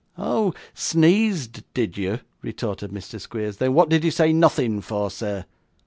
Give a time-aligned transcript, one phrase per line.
[0.17, 0.51] 'Oh!
[0.73, 3.21] sneezed, did you?' retorted Mr.
[3.21, 3.57] Squeers.
[3.57, 5.45] 'Then what did you say "nothing" for, sir?